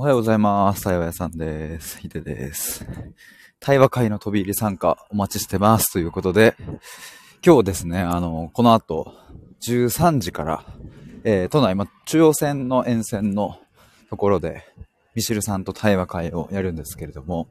[0.00, 0.84] おはようございます。
[0.84, 1.98] 対話屋さんです。
[1.98, 2.86] ひでです。
[3.58, 5.92] 対話会の飛び入り参加お待ちしてます。
[5.92, 6.54] ということで、
[7.44, 9.12] 今日ですね、あの、この後、
[9.60, 10.64] 13時から、
[11.24, 13.58] えー都内、ま、中央線の沿線の
[14.08, 14.62] ところで、
[15.16, 17.48] ミシルさんと対話会をやるんですけれども、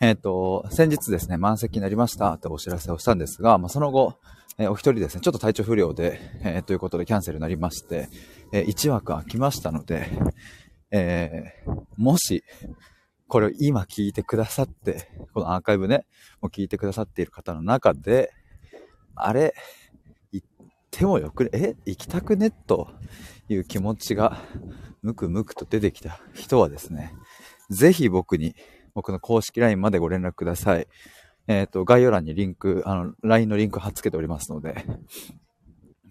[0.00, 4.16] えっ、と、先日ですね、満席になりましたってお知らせをしたんですが、ま、その後、
[4.58, 8.08] えーお一人ですね、ちょっと体調不良で、えーということでキャンセルになりまして、
[8.52, 10.10] え1枠空きましたので、
[10.90, 12.44] えーもし、
[13.26, 16.06] これを今聞いてくださって、このアーカイブね、
[16.40, 18.32] もう聞いてくださっている方の中で、
[19.16, 19.54] あれ、
[20.30, 20.46] 行っ
[20.90, 22.50] てもよくね、え、行きたくね？
[22.50, 22.88] と
[23.48, 24.38] いう気持ちが、
[25.02, 27.12] むくむくと出てきた人はですね、
[27.68, 28.54] ぜひ僕に、
[28.94, 30.86] 僕の公式 LINE までご連絡ください。
[31.48, 34.84] えっ、と、概要欄にリンク、あの、LINE のリンク貼っ付けておりますので。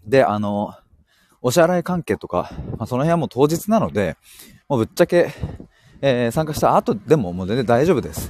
[0.05, 0.73] で、あの、
[1.41, 4.17] お支払い関係とか、まあ、その辺はもう当日なので、
[4.70, 5.34] もうぶっちゃけ、
[6.02, 8.30] えー参加した後でももう全然大丈夫です。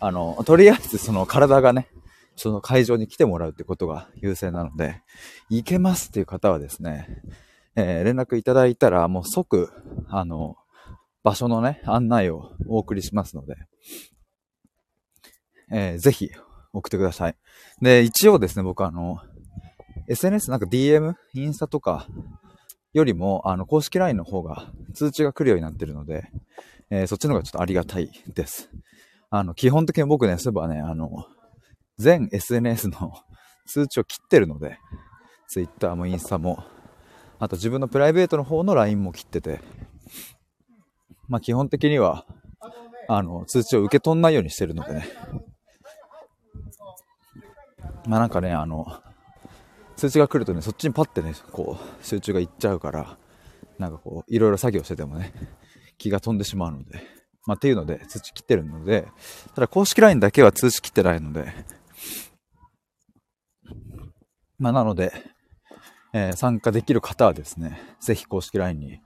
[0.00, 1.88] あの、とりあえずその体がね、
[2.36, 5.02] その会場に来てもらうってことが優先なので、
[5.50, 7.22] 行けますっていう方はですね、
[7.76, 9.70] えー連絡いただいたらもう即、
[10.08, 10.56] あの、
[11.22, 13.56] 場所のね、案内をお送りしますので、
[15.70, 16.30] えーぜひ
[16.72, 17.36] 送ってください。
[17.82, 19.18] で、一応ですね、僕あの、
[20.08, 22.06] SNS なんか DM、インスタとか
[22.94, 26.30] よりも、あの、公式 LINE の方が通知が来るようになってるので、
[26.90, 28.70] えーそっちの方がちょっとありがたいです。
[29.30, 31.26] あの、基本的に僕ね、そういえばね、あの、
[31.98, 33.12] 全 SNS の
[33.66, 34.78] 通知を切ってるので、
[35.48, 36.62] Twitter もインスタも、
[37.40, 39.60] あと自分のプライベートの方の LINE も切ってて、
[41.26, 42.24] まあ基本的には、
[43.08, 45.08] あの、通知を受け取んないようにしてるのでね。
[48.06, 48.86] まあなんかね、あの、
[50.04, 53.16] 通知が来るとね、そっちにパッてね、こう、集中がいっちゃうから、
[53.78, 55.32] なんかこう、いろいろ作業しててもね、
[55.96, 57.00] 気が飛んでしまうので、
[57.46, 59.08] まあっていうので、通知切ってるので、
[59.54, 61.54] ただ公式 LINE だけは通知切ってないので、
[64.58, 65.10] まあなので、
[66.12, 69.00] えー参加できる方はですね、ぜひ公式 LINE に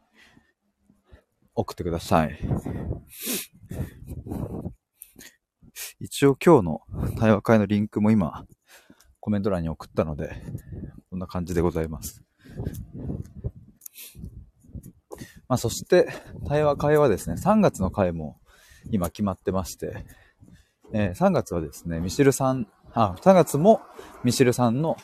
[1.54, 2.37] 送ってください。
[6.00, 6.81] 一応今日の
[7.20, 8.44] 対話会のリンクも今、
[9.28, 10.43] コメント欄に送ったので、
[11.11, 12.25] こんな感じでございます。
[15.49, 16.09] まあそして、
[16.47, 18.41] 対話会はですね、3月の会も
[18.91, 20.06] 今決まってまして、
[20.94, 23.83] えー3月はですね、ミシルさん、あ、3月も
[24.25, 24.97] ミシルさんの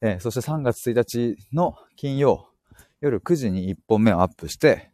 [0.00, 2.48] えーそして3月1日の金曜、
[3.00, 4.90] 夜9時に1本目をアップして、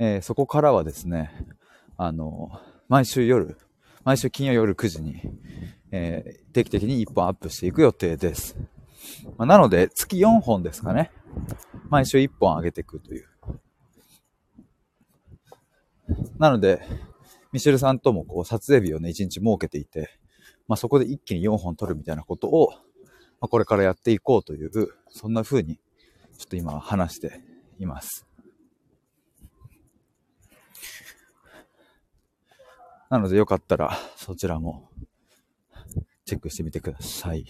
[0.00, 1.30] えーそこからはですね、
[1.96, 2.50] あの、
[2.88, 3.56] 毎週夜、
[4.02, 5.22] 毎週金曜夜9時に、
[5.92, 8.56] えー定期的に1本アップしていく予定です。
[9.36, 11.10] まあなので、月4本ですかね。
[11.88, 13.26] 毎週1本上げていくという。
[16.38, 16.82] なので、
[17.52, 20.10] ミシェルさんともこう撮影日をね、1日設けていて、
[20.68, 22.70] まあそこで一気に4本撮るみたいなことを、
[23.40, 24.70] まあ、これからやっていこうという、
[25.08, 25.76] そんな風に、
[26.38, 27.40] ちょっと今は話して
[27.78, 28.26] います。
[33.08, 34.88] なのでよかったら、そちらも、
[36.24, 37.40] チェックしてみてください。
[37.40, 37.44] い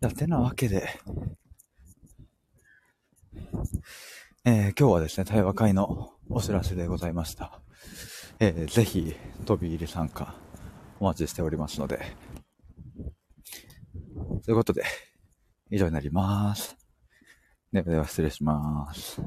[0.00, 0.88] や、てなわけで、
[4.44, 7.60] えー今日はですね、対話会のお知らせでございました。
[8.40, 9.14] えー、ぜひ、
[9.46, 10.34] 飛び入り参加、
[11.00, 12.00] お待ちしておりますので。
[14.44, 14.84] ということで、
[15.70, 16.76] 以上になります。
[17.72, 19.20] ではでは失礼します。